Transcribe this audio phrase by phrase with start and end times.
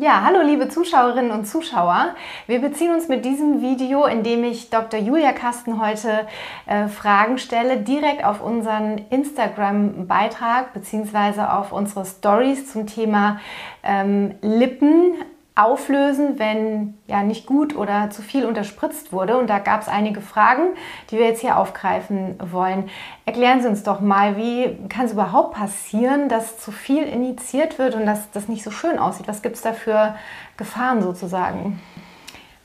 [0.00, 2.14] Ja, hallo liebe Zuschauerinnen und Zuschauer.
[2.46, 5.00] Wir beziehen uns mit diesem Video, in dem ich Dr.
[5.00, 6.28] Julia Kasten heute
[6.66, 11.40] äh, Fragen stelle, direkt auf unseren Instagram-Beitrag bzw.
[11.40, 13.40] auf unsere Stories zum Thema
[13.82, 15.14] ähm, Lippen
[15.58, 19.36] auflösen, wenn ja nicht gut oder zu viel unterspritzt wurde.
[19.36, 20.74] Und da gab es einige Fragen,
[21.10, 22.88] die wir jetzt hier aufgreifen wollen.
[23.26, 27.96] Erklären Sie uns doch mal, wie kann es überhaupt passieren, dass zu viel initiiert wird
[27.96, 29.26] und dass das nicht so schön aussieht?
[29.26, 30.14] Was gibt es da für
[30.56, 31.80] Gefahren sozusagen?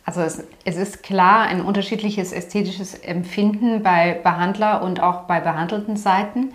[0.05, 5.95] Also es, es, ist klar ein unterschiedliches ästhetisches Empfinden bei Behandler und auch bei behandelten
[5.95, 6.53] Seiten.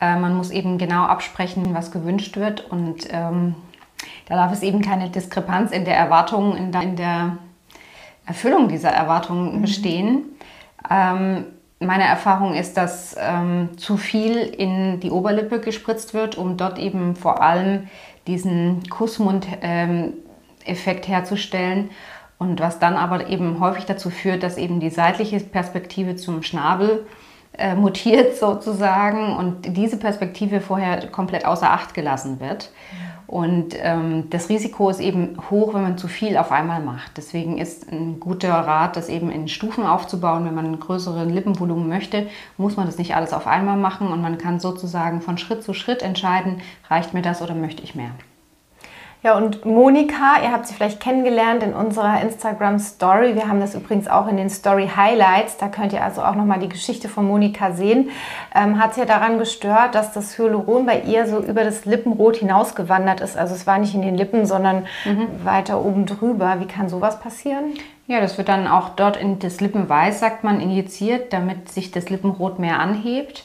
[0.00, 3.54] Äh, man muss eben genau absprechen, was gewünscht wird und ähm,
[4.26, 7.38] da darf es eben keine Diskrepanz in der Erwartung, in der, in der
[8.26, 9.62] Erfüllung dieser Erwartungen mhm.
[9.62, 10.24] bestehen.
[10.90, 11.46] Ähm,
[11.80, 17.16] meine Erfahrung ist, dass ähm, zu viel in die Oberlippe gespritzt wird, um dort eben
[17.16, 17.88] vor allem
[18.26, 21.90] diesen Kussmund-Effekt ähm, herzustellen.
[22.38, 27.06] Und was dann aber eben häufig dazu führt, dass eben die seitliche Perspektive zum Schnabel
[27.56, 32.70] äh, mutiert sozusagen und diese Perspektive vorher komplett außer Acht gelassen wird.
[32.92, 33.11] Mhm.
[33.32, 37.12] Und ähm, das Risiko ist eben hoch, wenn man zu viel auf einmal macht.
[37.16, 40.44] Deswegen ist ein guter Rat, das eben in Stufen aufzubauen.
[40.44, 42.26] Wenn man einen größeren Lippenvolumen möchte,
[42.58, 45.72] muss man das nicht alles auf einmal machen und man kann sozusagen von Schritt zu
[45.72, 48.10] Schritt entscheiden, reicht mir das oder möchte ich mehr.
[49.24, 53.36] Ja, und Monika, ihr habt sie vielleicht kennengelernt in unserer Instagram Story.
[53.36, 55.58] Wir haben das übrigens auch in den Story Highlights.
[55.58, 58.10] Da könnt ihr also auch nochmal die Geschichte von Monika sehen.
[58.52, 62.38] Ähm, hat sie ja daran gestört, dass das Hyaluron bei ihr so über das Lippenrot
[62.38, 63.36] hinausgewandert ist.
[63.36, 65.28] Also es war nicht in den Lippen, sondern mhm.
[65.44, 66.56] weiter oben drüber.
[66.58, 67.74] Wie kann sowas passieren?
[68.08, 72.10] Ja, das wird dann auch dort in das Lippenweiß, sagt man, injiziert, damit sich das
[72.10, 73.44] Lippenrot mehr anhebt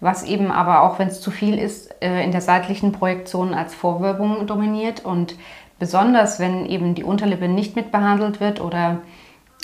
[0.00, 3.74] was eben aber auch, wenn es zu viel ist, äh, in der seitlichen Projektion als
[3.74, 5.04] Vorwölbung dominiert.
[5.04, 5.36] Und
[5.78, 8.98] besonders, wenn eben die Unterlippe nicht mitbehandelt wird oder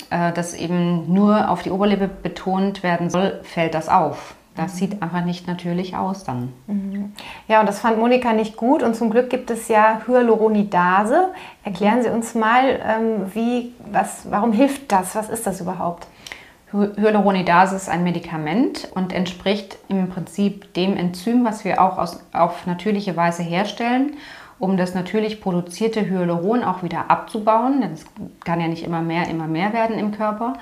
[0.09, 4.35] äh, das eben nur auf die Oberlippe betont werden soll, fällt das auf.
[4.55, 4.77] Das mhm.
[4.77, 6.53] sieht einfach nicht natürlich aus dann.
[6.67, 7.13] Mhm.
[7.47, 8.83] Ja, und das fand Monika nicht gut.
[8.83, 11.29] Und zum Glück gibt es ja Hyaluronidase.
[11.63, 15.15] Erklären Sie uns mal, ähm, wie, was, warum hilft das?
[15.15, 16.07] Was ist das überhaupt?
[16.73, 22.65] Hyaluronidase ist ein Medikament und entspricht im Prinzip dem Enzym, was wir auch aus, auf
[22.65, 24.17] natürliche Weise herstellen,
[24.57, 27.81] um das natürlich produzierte Hyaluron auch wieder abzubauen.
[27.81, 28.05] Denn es
[28.43, 30.53] kann ja nicht immer mehr, immer mehr werden im Körper.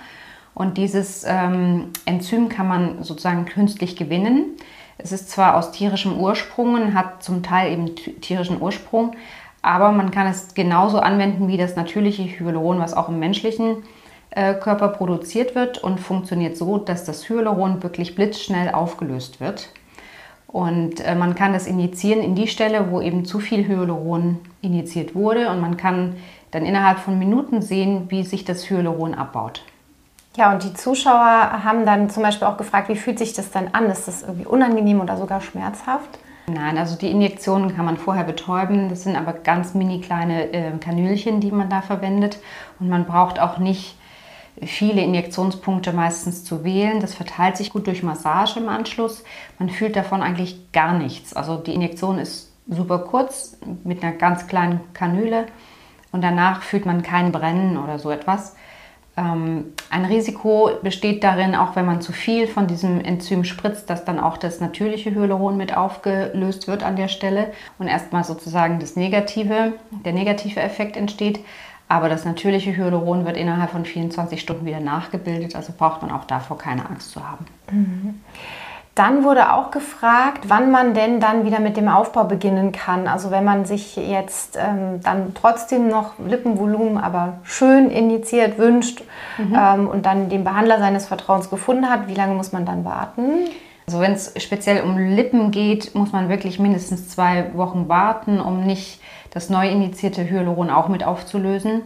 [0.54, 4.58] Und dieses ähm, Enzym kann man sozusagen künstlich gewinnen.
[4.98, 9.16] Es ist zwar aus tierischem Ursprung und hat zum Teil eben tierischen Ursprung,
[9.62, 13.78] aber man kann es genauso anwenden wie das natürliche Hyaluron, was auch im menschlichen
[14.56, 19.70] Körper produziert wird und funktioniert so, dass das Hyaluron wirklich blitzschnell aufgelöst wird.
[20.48, 25.16] Und äh, man kann das injizieren in die Stelle, wo eben zu viel Hyaluron injiziert
[25.16, 26.16] wurde und man kann
[26.52, 29.64] dann innerhalb von Minuten sehen, wie sich das Hyaluron abbaut.
[30.38, 33.70] Ja, und die Zuschauer haben dann zum Beispiel auch gefragt, wie fühlt sich das dann
[33.74, 33.90] an?
[33.90, 36.20] Ist das irgendwie unangenehm oder sogar schmerzhaft?
[36.48, 38.90] Nein, also die Injektionen kann man vorher betäuben.
[38.90, 42.40] Das sind aber ganz mini kleine äh, Kanülchen, die man da verwendet.
[42.80, 43.98] Und man braucht auch nicht
[44.64, 47.00] viele Injektionspunkte meistens zu wählen.
[47.00, 49.24] Das verteilt sich gut durch Massage im Anschluss.
[49.60, 51.34] Man fühlt davon eigentlich gar nichts.
[51.34, 55.46] Also die Injektion ist super kurz mit einer ganz kleinen Kanüle
[56.12, 58.56] und danach fühlt man kein Brennen oder so etwas.
[59.18, 64.06] Ähm, ein Risiko besteht darin, auch wenn man zu viel von diesem Enzym spritzt, dass
[64.06, 68.96] dann auch das natürliche Hyaluron mit aufgelöst wird an der Stelle und erstmal sozusagen das
[68.96, 69.74] negative,
[70.06, 71.42] der negative Effekt entsteht.
[71.92, 76.24] Aber das natürliche Hyaluron wird innerhalb von 24 Stunden wieder nachgebildet, also braucht man auch
[76.24, 77.46] davor keine Angst zu haben.
[77.70, 78.22] Mhm.
[78.96, 83.10] Dann wurde auch gefragt, wann man denn dann wieder mit dem Aufbau beginnen kann.
[83.10, 89.04] Also wenn man sich jetzt ähm, dann trotzdem noch Lippenvolumen, aber schön injiziert wünscht
[89.38, 89.54] mhm.
[89.54, 93.50] ähm, und dann den Behandler seines Vertrauens gefunden hat, wie lange muss man dann warten?
[93.86, 98.66] Also wenn es speziell um Lippen geht, muss man wirklich mindestens zwei Wochen warten, um
[98.66, 101.82] nicht das neu injizierte Hyaluron auch mit aufzulösen.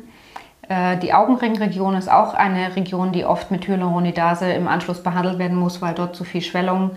[0.67, 5.57] Äh, die Augenringregion ist auch eine Region, die oft mit Hyaluronidase im Anschluss behandelt werden
[5.57, 6.91] muss, weil dort zu viel Schwellung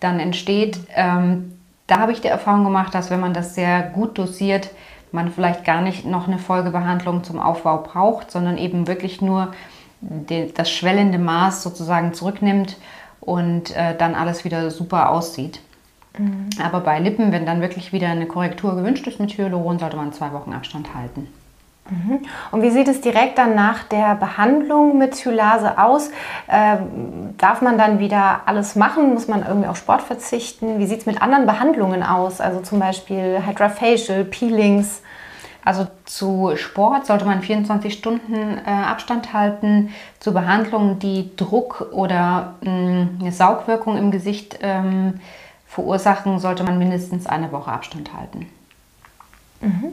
[0.00, 0.80] dann entsteht.
[0.94, 1.52] Ähm,
[1.86, 4.70] da habe ich die Erfahrung gemacht, dass wenn man das sehr gut dosiert,
[5.12, 9.52] man vielleicht gar nicht noch eine Folgebehandlung zum Aufbau braucht, sondern eben wirklich nur
[10.00, 12.76] das schwellende Maß sozusagen zurücknimmt
[13.22, 15.60] und äh, dann alles wieder super aussieht.
[16.18, 16.50] Mhm.
[16.62, 20.12] Aber bei Lippen, wenn dann wirklich wieder eine Korrektur gewünscht ist mit Hyaluron, sollte man
[20.12, 21.28] zwei Wochen Abstand halten.
[21.88, 22.20] Mhm.
[22.50, 26.10] Und wie sieht es direkt dann nach der Behandlung mit Hylase aus?
[26.48, 29.14] Ähm, darf man dann wieder alles machen?
[29.14, 30.78] Muss man irgendwie auf Sport verzichten?
[30.78, 32.40] Wie sieht es mit anderen Behandlungen aus?
[32.40, 35.02] Also zum Beispiel Hydrafacial, Peelings?
[35.64, 39.90] Also zu Sport sollte man 24 Stunden äh, Abstand halten.
[40.18, 45.20] Zu Behandlungen, die Druck oder mh, mm, eine Saugwirkung im Gesicht ähm,
[45.66, 48.48] verursachen, sollte man mindestens eine Woche Abstand halten.
[49.60, 49.92] Mhm.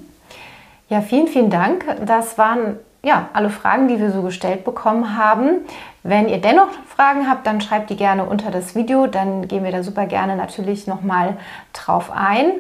[0.90, 1.86] Ja, vielen, vielen Dank.
[2.06, 5.62] Das waren ja alle Fragen, die wir so gestellt bekommen haben.
[6.02, 9.06] Wenn ihr dennoch Fragen habt, dann schreibt die gerne unter das Video.
[9.06, 11.38] Dann gehen wir da super gerne natürlich nochmal
[11.74, 12.52] drauf ein.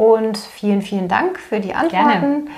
[0.00, 2.46] Und vielen, vielen Dank für die Antworten.
[2.46, 2.50] Gerne.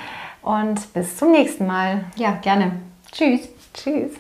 [0.43, 2.05] Und bis zum nächsten Mal.
[2.15, 2.71] Ja, gerne.
[3.11, 3.49] Tschüss.
[3.75, 4.13] Tschüss.